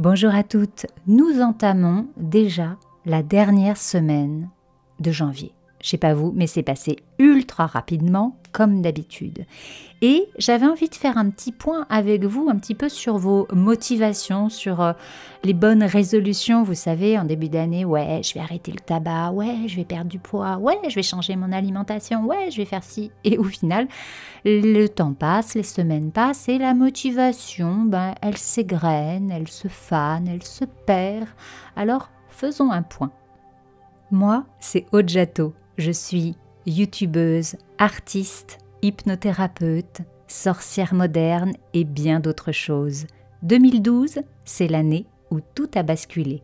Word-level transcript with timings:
Bonjour 0.00 0.34
à 0.34 0.42
toutes, 0.42 0.86
nous 1.06 1.42
entamons 1.42 2.08
déjà 2.16 2.78
la 3.04 3.22
dernière 3.22 3.76
semaine 3.76 4.48
de 4.98 5.10
janvier. 5.12 5.52
Je 5.82 5.88
sais 5.88 5.98
pas 5.98 6.12
vous, 6.12 6.32
mais 6.34 6.46
c'est 6.46 6.62
passé 6.62 6.98
ultra 7.18 7.66
rapidement, 7.66 8.36
comme 8.52 8.82
d'habitude. 8.82 9.46
Et 10.02 10.28
j'avais 10.38 10.66
envie 10.66 10.88
de 10.88 10.94
faire 10.94 11.18
un 11.18 11.28
petit 11.30 11.52
point 11.52 11.86
avec 11.90 12.24
vous, 12.24 12.48
un 12.50 12.56
petit 12.56 12.74
peu 12.74 12.88
sur 12.88 13.18
vos 13.18 13.46
motivations, 13.52 14.48
sur 14.48 14.80
euh, 14.80 14.92
les 15.44 15.52
bonnes 15.52 15.82
résolutions. 15.82 16.62
Vous 16.62 16.74
savez, 16.74 17.18
en 17.18 17.24
début 17.24 17.48
d'année, 17.48 17.84
ouais, 17.84 18.22
je 18.22 18.34
vais 18.34 18.40
arrêter 18.40 18.72
le 18.72 18.80
tabac, 18.80 19.32
ouais, 19.32 19.68
je 19.68 19.76
vais 19.76 19.84
perdre 19.84 20.10
du 20.10 20.18
poids, 20.18 20.56
ouais, 20.56 20.78
je 20.88 20.94
vais 20.94 21.02
changer 21.02 21.36
mon 21.36 21.52
alimentation, 21.52 22.24
ouais, 22.26 22.50
je 22.50 22.58
vais 22.58 22.64
faire 22.64 22.84
ci. 22.84 23.10
Et 23.24 23.38
au 23.38 23.44
final, 23.44 23.88
le 24.44 24.86
temps 24.86 25.12
passe, 25.12 25.54
les 25.54 25.62
semaines 25.62 26.12
passent, 26.12 26.48
et 26.48 26.58
la 26.58 26.74
motivation, 26.74 27.84
ben, 27.84 28.14
elle 28.22 28.38
s'égrène, 28.38 29.30
elle 29.30 29.48
se 29.48 29.68
fane, 29.68 30.28
elle 30.28 30.42
se 30.42 30.64
perd. 30.64 31.28
Alors, 31.76 32.10
faisons 32.28 32.70
un 32.70 32.82
point. 32.82 33.12
Moi, 34.10 34.44
c'est 34.60 34.86
Ojato. 34.92 35.54
Je 35.80 35.92
suis 35.92 36.34
youtubeuse, 36.66 37.56
artiste, 37.78 38.58
hypnothérapeute, 38.82 40.02
sorcière 40.26 40.92
moderne 40.92 41.52
et 41.72 41.84
bien 41.84 42.20
d'autres 42.20 42.52
choses. 42.52 43.06
2012, 43.44 44.18
c'est 44.44 44.68
l'année 44.68 45.06
où 45.30 45.38
tout 45.54 45.70
a 45.74 45.82
basculé. 45.82 46.42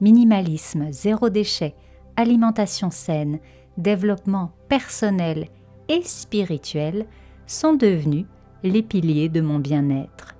Minimalisme, 0.00 0.92
zéro 0.92 1.30
déchet, 1.30 1.74
alimentation 2.14 2.92
saine, 2.92 3.40
développement 3.76 4.52
personnel 4.68 5.48
et 5.88 6.02
spirituel 6.04 7.06
sont 7.48 7.74
devenus 7.74 8.26
les 8.62 8.84
piliers 8.84 9.28
de 9.28 9.40
mon 9.40 9.58
bien-être. 9.58 10.36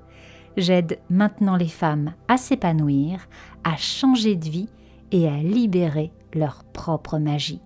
J'aide 0.57 1.01
maintenant 1.11 1.57
les 1.57 1.67
femmes 1.67 2.15
à 2.29 2.37
s'épanouir, 2.37 3.27
à 3.65 3.77
changer 3.77 4.37
de 4.37 4.49
vie 4.49 4.69
et 5.11 5.27
à 5.27 5.37
libérer 5.39 6.13
leur 6.33 6.63
propre 6.63 7.19
magie 7.19 7.61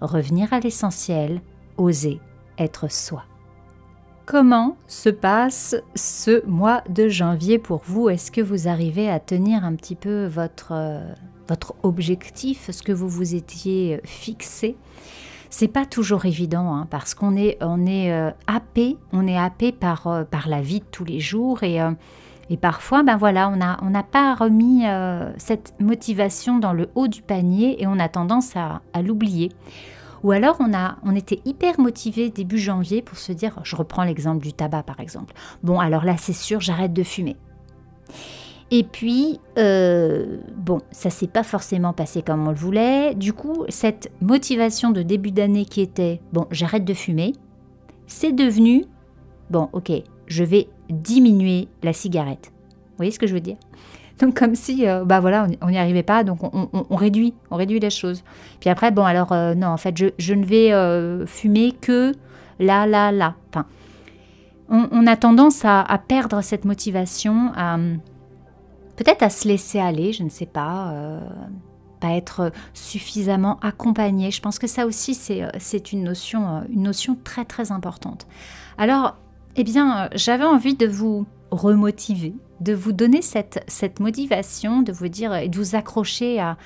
revenir 0.00 0.52
à 0.52 0.60
l'essentiel, 0.60 1.40
oser 1.76 2.20
être 2.58 2.90
soi. 2.90 3.24
Comment 4.26 4.76
se 4.86 5.08
passe 5.08 5.74
ce 5.94 6.44
mois 6.46 6.82
de 6.90 7.08
janvier 7.08 7.58
pour 7.58 7.80
vous? 7.86 8.10
Est-ce 8.10 8.30
que 8.30 8.42
vous 8.42 8.68
arrivez 8.68 9.08
à 9.08 9.20
tenir 9.20 9.64
un 9.64 9.74
petit 9.74 9.94
peu 9.94 10.26
votre, 10.26 10.72
euh, 10.72 11.14
votre 11.48 11.74
objectif, 11.82 12.70
ce 12.70 12.82
que 12.82 12.92
vous 12.92 13.08
vous 13.08 13.34
étiez 13.34 14.00
fixé? 14.04 14.76
C'est 15.48 15.68
pas 15.68 15.86
toujours 15.86 16.26
évident 16.26 16.74
hein, 16.74 16.86
parce 16.90 17.14
qu'on 17.14 17.36
est, 17.36 17.56
on 17.62 17.86
est 17.86 18.12
euh, 18.12 18.30
happé, 18.46 18.98
on 19.12 19.26
est 19.26 19.38
happé 19.38 19.72
par, 19.72 20.06
euh, 20.06 20.24
par 20.24 20.46
la 20.46 20.60
vie 20.60 20.80
de 20.80 20.86
tous 20.90 21.06
les 21.06 21.20
jours 21.20 21.62
et 21.62 21.80
et 22.50 22.56
parfois, 22.56 23.02
ben 23.02 23.16
voilà, 23.16 23.50
on 23.50 23.56
n'a 23.56 23.78
on 23.82 23.92
pas 24.02 24.34
remis 24.34 24.86
euh, 24.86 25.30
cette 25.36 25.74
motivation 25.80 26.58
dans 26.58 26.72
le 26.72 26.88
haut 26.94 27.08
du 27.08 27.22
panier 27.22 27.82
et 27.82 27.86
on 27.86 27.98
a 27.98 28.08
tendance 28.08 28.56
à, 28.56 28.80
l'oublier. 29.02 29.52
Ou 30.24 30.32
alors 30.32 30.56
on, 30.60 30.74
a, 30.74 30.96
on 31.04 31.14
était 31.14 31.40
hyper 31.44 31.78
motivé 31.78 32.30
début 32.30 32.58
janvier 32.58 33.02
pour 33.02 33.18
se 33.18 33.32
dire, 33.32 33.60
je 33.62 33.76
reprends 33.76 34.02
l'exemple 34.02 34.42
du 34.42 34.52
tabac 34.52 34.82
par 34.82 34.98
exemple. 35.00 35.34
Bon, 35.62 35.78
alors 35.78 36.04
là 36.04 36.16
c'est 36.16 36.32
sûr, 36.32 36.60
j'arrête 36.60 36.92
de 36.92 37.02
fumer. 37.02 37.36
Et 38.70 38.82
puis, 38.82 39.40
euh, 39.58 40.38
bon, 40.56 40.80
ça 40.90 41.08
s'est 41.08 41.28
pas 41.28 41.42
forcément 41.42 41.92
passé 41.92 42.20
comme 42.22 42.46
on 42.46 42.50
le 42.50 42.56
voulait. 42.56 43.14
Du 43.14 43.32
coup, 43.32 43.64
cette 43.68 44.10
motivation 44.20 44.90
de 44.90 45.02
début 45.02 45.30
d'année 45.30 45.64
qui 45.64 45.80
était, 45.80 46.20
bon, 46.32 46.46
j'arrête 46.50 46.84
de 46.84 46.92
fumer, 46.92 47.32
c'est 48.06 48.32
devenu, 48.32 48.84
bon, 49.48 49.70
ok, 49.72 49.92
je 50.28 50.44
vais 50.44 50.68
diminuer 50.88 51.68
la 51.82 51.92
cigarette. 51.92 52.52
Vous 52.52 52.96
voyez 52.98 53.12
ce 53.12 53.18
que 53.18 53.26
je 53.26 53.34
veux 53.34 53.40
dire? 53.40 53.56
Donc 54.18 54.38
comme 54.38 54.54
si, 54.54 54.86
euh, 54.86 55.04
bah 55.04 55.20
voilà, 55.20 55.46
on 55.62 55.70
n'y 55.70 55.78
arrivait 55.78 56.02
pas, 56.02 56.24
donc 56.24 56.40
on, 56.42 56.96
réduit, 56.96 57.34
on 57.50 57.56
réduit 57.56 57.78
les 57.78 57.90
choses. 57.90 58.24
Puis 58.60 58.68
après, 58.68 58.90
bon 58.90 59.04
alors 59.04 59.32
euh, 59.32 59.54
non, 59.54 59.68
en 59.68 59.76
fait, 59.76 59.96
je, 60.18 60.34
ne 60.34 60.44
vais 60.44 60.72
euh, 60.72 61.24
fumer 61.26 61.72
que 61.72 62.12
là, 62.58 62.86
là, 62.86 63.12
là. 63.12 63.34
On, 64.70 65.06
a 65.06 65.16
tendance 65.16 65.64
à, 65.64 65.98
perdre 66.08 66.42
cette 66.42 66.66
motivation, 66.66 67.52
peut-être 68.96 69.22
à 69.22 69.30
se 69.30 69.48
laisser 69.48 69.78
aller, 69.78 70.12
je 70.12 70.24
ne 70.24 70.28
sais 70.28 70.44
pas, 70.44 70.92
pas 72.00 72.10
être 72.10 72.52
suffisamment 72.74 73.58
accompagné. 73.62 74.30
Je 74.30 74.42
pense 74.42 74.58
que 74.58 74.66
ça 74.66 74.84
aussi, 74.84 75.14
c'est 75.14 75.92
une 75.92 76.04
notion, 76.04 76.64
une 76.68 76.82
notion 76.82 77.16
très 77.24 77.46
très 77.46 77.72
importante. 77.72 78.26
Alors, 78.76 79.16
eh 79.56 79.64
bien, 79.64 80.04
euh, 80.04 80.08
j'avais 80.14 80.44
envie 80.44 80.74
de 80.74 80.86
vous 80.86 81.26
remotiver, 81.50 82.34
de 82.60 82.74
vous 82.74 82.92
donner 82.92 83.22
cette, 83.22 83.64
cette 83.66 84.00
motivation, 84.00 84.82
de 84.82 84.92
vous 84.92 85.08
dire 85.08 85.34
et 85.34 85.48
de 85.48 85.56
vous 85.56 85.74
accrocher 85.74 86.40
à, 86.40 86.56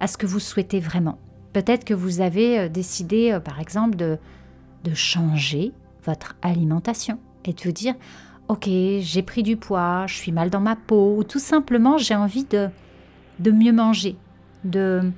à 0.00 0.06
ce 0.06 0.16
que 0.16 0.26
vous 0.26 0.40
souhaitez 0.40 0.80
vraiment. 0.80 1.18
Peut-être 1.52 1.84
que 1.84 1.94
vous 1.94 2.20
avez 2.20 2.58
euh, 2.58 2.68
décidé, 2.68 3.32
euh, 3.32 3.40
par 3.40 3.60
exemple, 3.60 3.96
de, 3.96 4.18
de 4.84 4.94
changer 4.94 5.72
votre 6.04 6.36
alimentation 6.42 7.18
et 7.44 7.52
de 7.52 7.62
vous 7.62 7.72
dire, 7.72 7.94
ok, 8.48 8.68
j'ai 9.00 9.22
pris 9.22 9.42
du 9.42 9.56
poids, 9.56 10.06
je 10.06 10.14
suis 10.14 10.32
mal 10.32 10.50
dans 10.50 10.60
ma 10.60 10.76
peau, 10.76 11.16
ou 11.16 11.24
tout 11.24 11.38
simplement 11.38 11.96
j'ai 11.96 12.14
envie 12.14 12.44
de, 12.44 12.68
de 13.38 13.50
mieux 13.50 13.72
manger, 13.72 14.16
de, 14.64 15.10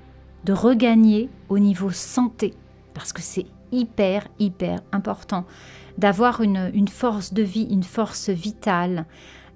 de 0.45 0.53
regagner 0.53 1.29
au 1.49 1.59
niveau 1.59 1.91
santé, 1.91 2.55
parce 2.95 3.13
que 3.13 3.23
c'est 3.23 3.47
hyper, 3.73 4.29
hyper 4.39 4.81
important 4.93 5.45
d'avoir 5.99 6.43
une, 6.43 6.89
force 6.89 7.33
de 7.33 7.43
vie, 7.43 7.67
une 7.71 7.83
force 7.83 8.29
vitale. 8.29 9.07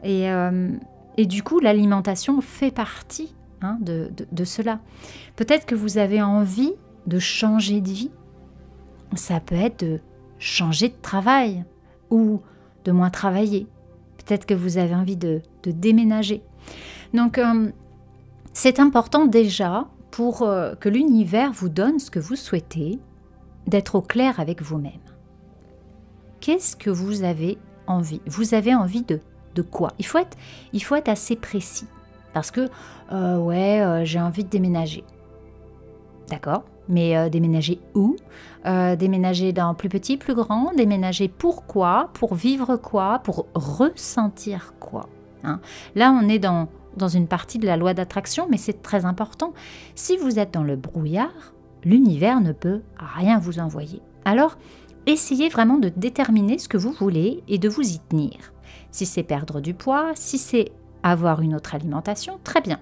Et, 0.02 0.30
euh, 0.30 0.70
du 1.18 1.42
coup, 1.42 1.60
l'alimentation 1.60 2.40
fait 2.40 2.70
partie 2.70 3.34
hein, 3.60 3.78
de, 3.80 4.44
cela. 4.44 4.80
Peut-être 5.36 5.66
que 5.66 5.74
vous 5.74 5.98
avez 5.98 6.22
envie 6.22 6.72
de 7.06 7.18
changer 7.18 7.80
de 7.80 7.88
vie. 7.88 8.10
Ça 9.14 9.40
peut 9.40 9.56
être 9.56 9.84
de 9.84 10.00
changer 10.38 10.88
de 10.88 11.00
travail 11.02 11.64
ou 12.10 12.40
de 12.84 12.92
moins 12.92 13.10
travailler. 13.10 13.66
Peut-être 14.16 14.46
que 14.46 14.54
vous 14.54 14.78
avez 14.78 14.94
envie 14.94 15.16
de, 15.16 15.42
de 15.62 15.70
déménager. 15.72 16.42
Donc, 17.12 17.38
euh, 17.38 17.70
c'est 18.52 18.80
important 18.80 19.26
déjà 19.26 19.88
pour 20.10 20.42
euh, 20.42 20.74
que 20.74 20.88
l'univers 20.88 21.52
vous 21.52 21.68
donne 21.68 21.98
ce 21.98 22.10
que 22.10 22.18
vous 22.18 22.36
souhaitez, 22.36 22.98
d'être 23.66 23.94
au 23.94 24.00
clair 24.00 24.40
avec 24.40 24.62
vous-même 24.62 25.09
qu'est-ce 26.40 26.76
que 26.76 26.90
vous 26.90 27.22
avez 27.22 27.58
envie? 27.86 28.20
Vous 28.26 28.54
avez 28.54 28.74
envie 28.74 29.02
de, 29.02 29.20
de 29.54 29.62
quoi? 29.62 29.92
Il 29.98 30.06
faut, 30.06 30.18
être, 30.18 30.36
il 30.72 30.82
faut 30.82 30.96
être 30.96 31.08
assez 31.08 31.36
précis. 31.36 31.86
Parce 32.32 32.50
que, 32.50 32.68
euh, 33.12 33.38
ouais, 33.38 33.80
euh, 33.80 34.04
j'ai 34.04 34.20
envie 34.20 34.44
de 34.44 34.48
déménager. 34.48 35.04
D'accord? 36.28 36.64
Mais 36.88 37.16
euh, 37.16 37.28
déménager 37.28 37.80
où? 37.94 38.16
Déménager 38.64 39.52
dans 39.52 39.74
plus 39.74 39.88
petit, 39.88 40.16
plus 40.16 40.34
grand? 40.34 40.72
Déménager 40.76 41.28
pourquoi 41.28 42.10
Pour 42.12 42.34
vivre 42.34 42.76
quoi? 42.76 43.20
Pour 43.24 43.46
ressentir 43.54 44.74
quoi? 44.78 45.08
Hein? 45.44 45.60
Là, 45.94 46.12
on 46.12 46.28
est 46.28 46.38
dans, 46.38 46.68
dans 46.96 47.08
une 47.08 47.26
partie 47.26 47.58
de 47.58 47.66
la 47.66 47.76
loi 47.76 47.94
d'attraction, 47.94 48.46
mais 48.50 48.58
c'est 48.58 48.82
très 48.82 49.06
important. 49.06 49.54
Si 49.94 50.18
vous 50.18 50.38
êtes 50.38 50.52
dans 50.52 50.62
le 50.62 50.76
brouillard, 50.76 51.54
l'univers 51.84 52.40
ne 52.40 52.52
peut 52.52 52.82
rien 52.98 53.38
vous 53.38 53.60
envoyer. 53.60 54.02
Alors, 54.26 54.58
essayez 55.06 55.48
vraiment 55.48 55.78
de 55.78 55.88
déterminer 55.88 56.58
ce 56.58 56.68
que 56.68 56.76
vous 56.76 56.92
voulez 56.92 57.42
et 57.48 57.58
de 57.58 57.68
vous 57.68 57.94
y 57.94 57.98
tenir. 57.98 58.52
Si 58.90 59.06
c'est 59.06 59.22
perdre 59.22 59.60
du 59.60 59.74
poids, 59.74 60.12
si 60.14 60.38
c'est 60.38 60.72
avoir 61.02 61.40
une 61.40 61.54
autre 61.54 61.74
alimentation, 61.74 62.38
très 62.44 62.60
bien. 62.60 62.80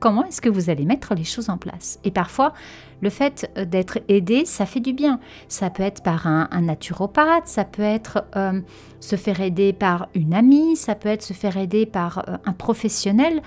Comment 0.00 0.24
est-ce 0.24 0.40
que 0.40 0.48
vous 0.48 0.70
allez 0.70 0.84
mettre 0.84 1.14
les 1.14 1.24
choses 1.24 1.50
en 1.50 1.58
place? 1.58 1.98
Et 2.04 2.12
parfois, 2.12 2.52
le 3.00 3.10
fait 3.10 3.50
d'être 3.56 3.98
aidé, 4.08 4.44
ça 4.44 4.64
fait 4.64 4.80
du 4.80 4.92
bien. 4.92 5.18
Ça 5.48 5.70
peut 5.70 5.82
être 5.82 6.04
par 6.04 6.28
un, 6.28 6.48
naturopathe, 6.60 7.48
ça 7.48 7.64
peut 7.64 7.82
être 7.82 8.24
euh, 8.36 8.60
se 9.00 9.16
faire 9.16 9.40
aider 9.40 9.72
par 9.72 10.08
une 10.14 10.34
amie, 10.34 10.76
ça 10.76 10.94
peut 10.94 11.08
être 11.08 11.22
se 11.22 11.32
faire 11.32 11.56
aider 11.56 11.84
par 11.84 12.18
euh, 12.28 12.36
un 12.44 12.52
professionnel. 12.52 13.42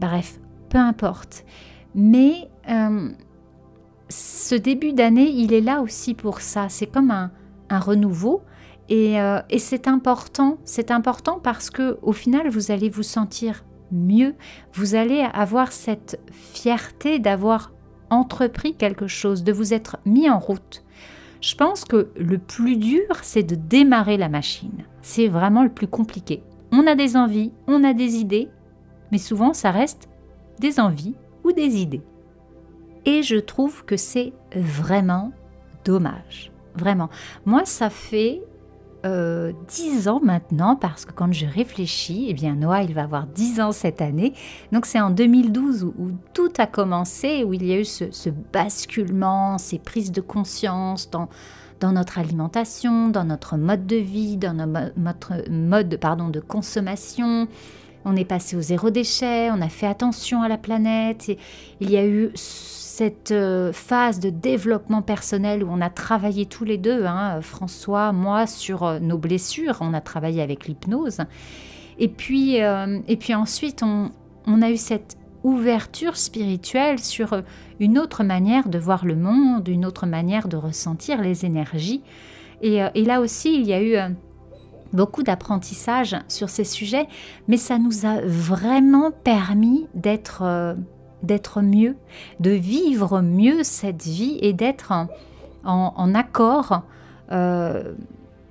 Bref, 0.00 0.40
peu 0.70 0.78
importe. 0.78 1.44
Mais 1.94 2.48
euh, 2.68 3.10
ce 4.08 4.56
début 4.56 4.92
d'année, 4.92 5.30
il 5.30 5.52
est 5.52 5.60
là 5.60 5.82
aussi 5.82 6.14
pour 6.14 6.40
ça. 6.40 6.68
C'est 6.68 6.86
comme 6.86 7.12
un, 7.12 7.30
un 7.72 7.80
renouveau. 7.80 8.42
Euh, 8.90 9.40
et, 9.48 9.58
c'est 9.58 9.88
important, 9.88 10.58
c'est 10.64 10.90
important 10.90 11.38
parce 11.42 11.70
que 11.70 11.98
au 12.02 12.12
final, 12.12 12.48
vous 12.48 12.70
allez 12.70 12.90
vous 12.90 13.02
sentir 13.02 13.64
mieux, 13.90 14.34
vous 14.74 14.94
allez 14.94 15.26
avoir 15.32 15.72
cette 15.72 16.20
fierté 16.30 17.18
d'avoir 17.18 17.72
entrepris 18.10 18.74
quelque 18.74 19.06
chose, 19.06 19.44
de 19.44 19.52
vous 19.52 19.72
être 19.72 19.98
mis 20.04 20.28
en 20.28 20.38
route. 20.38 20.84
Je 21.40 21.54
pense 21.54 21.84
que 21.84 22.10
le 22.16 22.38
plus 22.38 22.76
dur, 22.76 23.16
c'est 23.22 23.42
de 23.42 23.54
démarrer 23.54 24.16
la 24.16 24.28
machine. 24.28 24.84
C'est 25.00 25.28
vraiment 25.28 25.62
le 25.62 25.70
plus 25.70 25.88
compliqué. 25.88 26.42
On 26.70 26.86
a 26.86 26.94
des 26.94 27.16
envies, 27.16 27.52
on 27.66 27.84
a 27.84 27.94
des 27.94 28.16
idées, 28.16 28.48
mais 29.10 29.18
souvent 29.18 29.52
ça 29.52 29.70
reste 29.70 30.08
des 30.58 30.78
envies 30.78 31.14
ou 31.44 31.52
des 31.52 31.76
idées. 31.76 32.02
Et 33.04 33.22
je 33.22 33.36
trouve 33.36 33.84
que 33.84 33.96
c'est 33.96 34.32
vraiment 34.54 35.32
dommage. 35.84 36.51
Vraiment. 36.74 37.10
Moi, 37.44 37.62
ça 37.64 37.90
fait 37.90 38.42
euh, 39.04 39.52
10 39.68 40.06
ans 40.08 40.20
maintenant, 40.22 40.76
parce 40.76 41.04
que 41.04 41.12
quand 41.12 41.32
je 41.32 41.46
réfléchis, 41.46 42.26
eh 42.28 42.34
bien 42.34 42.54
Noah, 42.54 42.82
il 42.82 42.94
va 42.94 43.02
avoir 43.02 43.26
10 43.26 43.60
ans 43.60 43.72
cette 43.72 44.00
année. 44.00 44.32
Donc 44.70 44.86
c'est 44.86 45.00
en 45.00 45.10
2012 45.10 45.84
où, 45.84 46.12
tout 46.34 46.52
a 46.58 46.66
commencé, 46.66 47.42
où 47.42 47.52
il 47.52 47.66
y 47.66 47.72
a 47.72 47.80
eu 47.80 47.84
ce, 47.84 48.30
basculement, 48.52 49.58
ces 49.58 49.80
prises 49.80 50.12
de 50.12 50.20
conscience 50.20 51.10
dans, 51.10 51.28
dans 51.80 51.90
notre 51.90 52.18
alimentation, 52.18 53.08
dans 53.08 53.24
notre 53.24 53.56
mode 53.56 53.86
de 53.86 53.96
vie, 53.96 54.36
dans 54.36 54.54
notre 54.96 55.50
mode 55.50 55.96
pardon, 55.96 56.28
de 56.28 56.40
consommation. 56.40 57.48
On 58.04 58.16
est 58.16 58.24
passé 58.24 58.56
au 58.56 58.60
zéro 58.60 58.90
déchet, 58.90 59.50
on 59.50 59.60
a 59.60 59.68
fait 59.68 59.86
attention 59.86 60.42
à 60.42 60.48
la 60.48 60.58
planète. 60.58 61.28
Et 61.28 61.38
il 61.80 61.90
y 61.90 61.96
a 61.96 62.06
eu 62.06 62.30
cette 62.92 63.30
euh, 63.30 63.72
phase 63.72 64.20
de 64.20 64.28
développement 64.28 65.00
personnel 65.00 65.64
où 65.64 65.68
on 65.70 65.80
a 65.80 65.88
travaillé 65.88 66.44
tous 66.44 66.64
les 66.64 66.76
deux, 66.76 67.06
hein, 67.06 67.40
François, 67.40 68.12
moi, 68.12 68.46
sur 68.46 68.82
euh, 68.82 68.98
nos 68.98 69.16
blessures, 69.16 69.78
on 69.80 69.94
a 69.94 70.02
travaillé 70.02 70.42
avec 70.42 70.66
l'hypnose. 70.66 71.20
Et 71.98 72.08
puis, 72.08 72.62
euh, 72.62 73.00
et 73.08 73.16
puis 73.16 73.34
ensuite, 73.34 73.82
on, 73.82 74.62
a 74.62 74.70
eu 74.70 74.76
cette 74.76 75.16
ouverture 75.42 76.18
spirituelle 76.18 76.98
sur 76.98 77.42
une 77.80 77.98
autre 77.98 78.24
manière 78.24 78.68
de 78.68 78.78
voir 78.78 79.06
le 79.06 79.16
monde, 79.16 79.66
une 79.68 79.86
autre 79.86 80.04
manière 80.04 80.46
de 80.46 80.58
ressentir 80.58 81.22
les 81.22 81.46
énergies. 81.46 82.02
Et, 82.60 82.80
et 82.94 83.04
là 83.06 83.22
aussi, 83.22 83.54
il 83.54 83.66
y 83.66 83.72
a 83.72 83.82
eu 83.82 84.14
beaucoup 84.92 85.22
d'apprentissage 85.22 86.14
sur 86.28 86.50
ces 86.50 86.64
sujets, 86.64 87.08
mais 87.48 87.56
ça 87.56 87.78
nous 87.78 88.04
a 88.04 88.20
vraiment 88.20 89.10
permis 89.10 89.86
d'être 89.94 90.76
d'être 91.22 91.60
mieux, 91.60 91.96
de 92.40 92.50
vivre 92.50 93.20
mieux 93.20 93.62
cette 93.62 94.02
vie 94.02 94.38
et 94.40 94.52
d'être 94.52 94.92
en, 95.64 96.14
accord, 96.14 96.82
euh, 97.30 97.94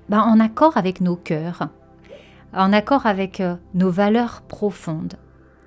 ben, 0.09 0.21
en 0.21 0.39
accord 0.39 0.77
avec 0.77 1.01
nos 1.01 1.15
cœurs, 1.15 1.67
en 2.53 2.73
accord 2.73 3.05
avec 3.05 3.39
euh, 3.39 3.55
nos 3.73 3.89
valeurs 3.89 4.41
profondes. 4.47 5.15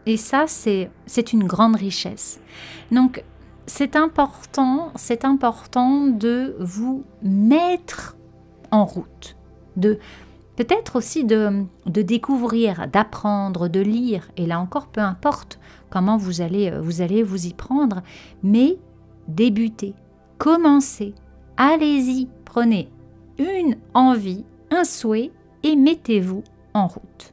Et 0.06 0.16
ça, 0.16 0.44
c'est 0.46 1.32
une 1.32 1.44
grande 1.44 1.76
richesse. 1.76 2.40
Donc, 2.92 3.24
c'est 3.66 3.96
important, 3.96 4.92
c'est 4.96 5.24
important 5.24 6.06
de 6.06 6.56
vous 6.60 7.04
mettre 7.22 8.16
en 8.70 8.84
route, 8.84 9.36
de 9.76 9.98
peut-être 10.56 10.96
aussi 10.96 11.24
de, 11.24 11.64
de 11.86 12.02
découvrir, 12.02 12.86
d'apprendre, 12.88 13.68
de 13.68 13.80
lire, 13.80 14.30
et 14.36 14.46
là 14.46 14.60
encore, 14.60 14.88
peu 14.88 15.00
importe 15.00 15.58
comment 15.94 16.16
vous 16.16 16.40
allez, 16.40 16.72
euh, 16.72 16.80
vous 16.80 17.02
allez 17.02 17.22
vous 17.22 17.46
y 17.46 17.54
prendre, 17.54 18.02
mais 18.42 18.78
débutez, 19.28 19.94
commencez, 20.38 21.14
allez-y, 21.56 22.26
prenez 22.44 22.88
une 23.38 23.76
envie, 23.94 24.44
un 24.72 24.82
souhait 24.82 25.30
et 25.62 25.76
mettez-vous 25.76 26.42
en 26.72 26.88
route. 26.88 27.32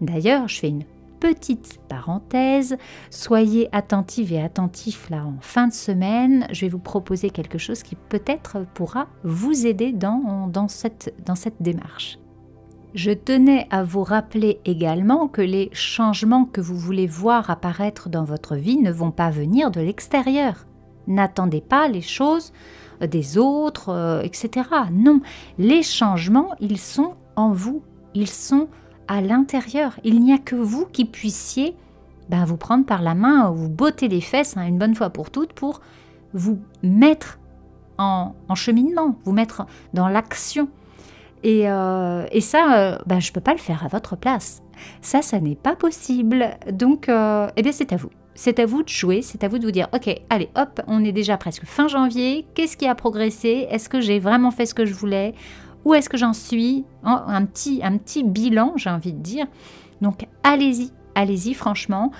D'ailleurs, 0.00 0.48
je 0.48 0.58
fais 0.58 0.68
une 0.70 0.84
petite 1.20 1.80
parenthèse. 1.90 2.78
Soyez 3.10 3.68
attentive 3.72 4.32
et 4.32 4.40
attentifs 4.40 5.10
là 5.10 5.26
en 5.26 5.36
fin 5.42 5.68
de 5.68 5.74
semaine. 5.74 6.46
Je 6.50 6.62
vais 6.62 6.70
vous 6.70 6.78
proposer 6.78 7.28
quelque 7.28 7.58
chose 7.58 7.82
qui 7.82 7.94
peut-être 7.94 8.64
pourra 8.72 9.08
vous 9.22 9.66
aider 9.66 9.92
dans, 9.92 10.48
dans 10.48 10.68
cette 10.68 11.12
démarche. 11.60 12.18
Je 12.94 13.10
tenais 13.10 13.66
à 13.70 13.84
vous 13.84 14.02
rappeler 14.02 14.60
également 14.64 15.28
que 15.28 15.42
les 15.42 15.68
changements 15.74 16.46
que 16.46 16.62
vous 16.62 16.76
voulez 16.76 17.06
voir 17.06 17.50
apparaître 17.50 18.08
dans 18.08 18.24
votre 18.24 18.56
vie 18.56 18.78
ne 18.78 18.90
vont 18.90 19.10
pas 19.10 19.28
venir 19.28 19.70
de 19.70 19.80
l'extérieur. 19.80 20.66
N'attendez 21.06 21.60
pas 21.60 21.88
les 21.88 22.00
choses 22.00 22.52
des 23.00 23.36
autres, 23.36 23.90
euh, 23.90 24.22
etc. 24.22 24.68
Non, 24.90 25.20
les 25.58 25.82
changements, 25.82 26.54
ils 26.60 26.78
sont 26.78 27.14
en 27.36 27.52
vous, 27.52 27.82
ils 28.14 28.28
sont 28.28 28.68
à 29.06 29.20
l'intérieur. 29.20 29.98
Il 30.02 30.20
n'y 30.20 30.32
a 30.32 30.38
que 30.38 30.56
vous 30.56 30.86
qui 30.86 31.04
puissiez 31.04 31.76
ben, 32.30 32.44
vous 32.46 32.56
prendre 32.56 32.86
par 32.86 33.02
la 33.02 33.14
main, 33.14 33.50
vous 33.50 33.68
botter 33.68 34.08
les 34.08 34.20
fesses 34.22 34.56
hein, 34.56 34.66
une 34.66 34.78
bonne 34.78 34.94
fois 34.94 35.10
pour 35.10 35.30
toutes 35.30 35.52
pour 35.52 35.80
vous 36.32 36.58
mettre 36.82 37.38
en 37.98 38.54
cheminement, 38.54 39.16
vous 39.24 39.32
mettre 39.32 39.66
dans 39.92 40.08
l'action. 40.08 40.68
Euh, 41.44 42.26
et, 42.30 42.40
ça, 42.40 42.78
euh, 42.78 42.98
ben, 43.06 43.20
je 43.20 43.30
ne 43.30 43.34
peux 43.34 43.40
pas 43.40 43.52
le 43.52 43.58
faire 43.58 43.84
à 43.84 43.88
votre 43.88 44.16
place. 44.16 44.62
Ça, 45.00 45.22
ça 45.22 45.40
n'est 45.40 45.56
pas 45.56 45.76
possible. 45.76 46.50
Donc, 46.70 47.08
euh, 47.08 47.48
eh 47.56 47.62
bien, 47.62 47.72
c'est 47.72 47.92
à 47.92 47.96
vous. 47.96 48.10
C'est 48.34 48.60
à 48.60 48.66
vous 48.66 48.84
de 48.84 48.88
jouer, 48.88 49.20
c'est 49.20 49.42
à 49.42 49.48
vous 49.48 49.58
de 49.58 49.64
vous 49.64 49.72
dire, 49.72 49.88
ok, 49.92 50.14
allez, 50.30 50.48
hop, 50.54 50.80
on 50.86 51.04
est 51.04 51.10
déjà 51.10 51.36
presque 51.36 51.64
fin 51.64 51.88
janvier, 51.88 52.46
qu'est-ce 52.54 52.76
qui 52.76 52.86
a 52.86 52.94
progressé? 52.94 53.66
Est-ce 53.68 53.88
que 53.88 54.00
j'ai 54.00 54.20
vraiment 54.20 54.52
fait 54.52 54.64
ce 54.64 54.74
que 54.74 54.86
je 54.86 54.94
voulais? 54.94 55.34
Où 55.84 55.92
est-ce 55.94 56.08
que 56.08 56.16
j'en 56.16 56.32
suis? 56.32 56.84
Un 57.02 57.44
petit, 57.46 57.80
un 57.82 57.96
petit 57.96 58.22
bilan, 58.22 58.74
j'ai 58.76 58.90
envie 58.90 59.12
de 59.12 59.18
dire. 59.18 59.46
Donc, 60.02 60.28
allez-y, 60.44 60.92
allez-y, 61.16 61.52
franchement, 61.52 62.12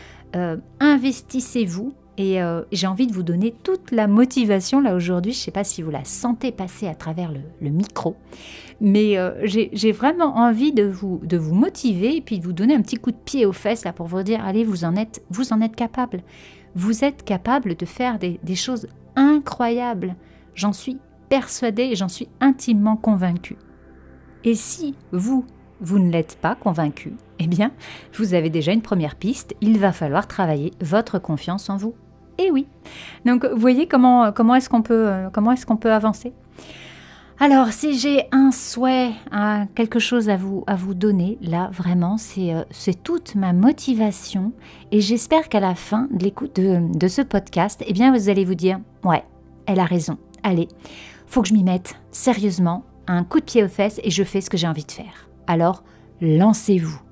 investissez-vous, 0.81 1.93
et 2.19 2.41
j'ai 2.73 2.87
envie 2.87 3.06
de 3.06 3.12
vous 3.12 3.23
donner 3.23 3.55
toute 3.62 3.93
la 3.93 4.09
motivation 4.09 4.81
là 4.81 4.94
aujourd'hui. 4.94 5.32
Je 5.32 5.38
ne 5.38 5.43
sais 5.44 5.50
pas 5.50 5.65
si 5.65 5.82
vous 5.82 5.91
la 5.91 6.05
sentez 6.05 6.50
passer 6.53 6.88
à 6.88 6.94
travers 6.94 7.32
le 7.32 7.70
micro. 7.70 8.17
Mais 8.81 9.19
euh, 9.19 9.32
j'ai 9.44 9.93
vraiment 9.93 10.37
envie 10.37 10.73
de 10.73 10.85
vous, 10.85 11.20
de 11.25 11.37
vous 11.37 11.55
motiver 11.55 12.17
et 12.17 12.20
puis 12.20 12.38
de 12.38 12.44
vous 12.44 12.53
donner 12.53 12.75
un 12.75 12.82
petit 12.82 12.97
coup 12.97 13.11
de 13.11 13.17
pied 13.17 13.44
aux 13.44 13.53
fesses 13.53 13.85
là, 13.85 13.93
pour 13.93 14.06
vous 14.06 14.23
dire, 14.23 14.44
allez, 14.44 14.65
vous 14.65 14.85
en 14.85 14.94
êtes, 14.94 15.23
vous 15.31 15.53
en 15.53 15.61
êtes 15.61 15.75
capable. 15.75 16.23
Vous 16.75 17.05
êtes 17.05 17.25
capable 17.25 17.75
de 17.75 17.87
faire 17.87 18.19
des, 18.19 18.38
des 18.44 18.55
choses 18.55 18.87
incroyables. 19.17 20.14
J'en 20.55 20.73
suis 20.73 20.99
persuadée 21.29 21.85
et 21.85 21.97
j'en 21.97 22.09
suis 22.09 22.29
intimement 22.41 22.97
convaincue. 22.97 23.56
Et 24.44 24.55
si 24.55 24.94
vous, 25.11 25.44
vous 25.81 25.99
ne 25.99 26.12
l'êtes 26.12 26.38
pas 26.41 26.55
convaincu, 26.55 27.14
eh 27.41 27.49
bien, 27.49 27.73
vous 28.14 28.35
avez 28.35 28.50
déjà 28.50 28.73
une 28.73 28.82
première 28.82 29.17
piste. 29.17 29.56
Il 29.61 29.79
va 29.79 29.93
falloir 29.93 30.29
travailler 30.29 30.73
votre 30.81 31.19
confiance 31.19 31.69
en 31.69 31.76
vous. 31.76 31.94
Et 32.38 32.50
oui. 32.50 32.67
Donc, 33.26 33.44
vous 33.44 33.58
voyez 33.58 33.87
comment, 33.87 34.32
comment 34.32 34.55
est-ce 34.55 34.69
qu'on 34.69 34.82
peut, 34.82 35.08
euh, 35.08 35.29
comment 35.32 35.52
est-ce 35.52 35.67
qu'on 35.67 35.76
peut 35.76 35.93
avancer? 35.93 36.32
Alors, 37.40 37.69
si 37.69 37.96
j'ai 37.96 38.25
un 38.32 38.50
souhait, 38.50 39.12
quelque 39.76 40.00
chose 40.00 40.29
à 40.29 40.37
vous, 40.37 40.64
à 40.67 40.75
vous 40.75 40.94
donner, 40.94 41.38
là, 41.40 41.70
vraiment, 41.73 42.17
euh, 42.38 42.64
c'est 42.73 43.02
toute 43.05 43.37
ma 43.37 43.52
motivation. 43.52 44.52
Et 44.90 45.00
j'espère 45.00 45.49
qu'à 45.49 45.61
la 45.61 45.76
fin 45.76 46.08
de 46.11 46.25
l'écoute 46.25 46.56
de, 46.56 47.08
ce 47.08 47.23
podcast, 47.23 47.85
eh 47.87 47.93
bien, 47.93 48.12
vous 48.12 48.29
allez 48.29 48.44
vous 48.44 48.56
dire, 48.56 48.81
ouais, 49.05 49.23
elle 49.67 49.79
a 49.79 49.85
raison. 49.85 50.19
Allez, 50.43 50.67
faut 51.29 51.43
que 51.43 51.49
je 51.49 51.55
m'y 51.55 51.62
mette 51.62 51.94
sérieusement, 52.11 52.85
un 53.06 53.23
coup 53.23 53.38
de 53.38 53.44
pied 53.44 53.62
aux 53.62 53.69
fesses 53.69 54.00
et 54.02 54.11
je 54.11 54.25
fais 54.25 54.40
ce 54.40 54.50
que 54.50 54.56
j'ai 54.56 54.67
envie 54.67 54.85
de 54.85 54.90
faire. 54.90 55.29
Alors, 55.46 55.85
lancez-vous. 56.20 57.07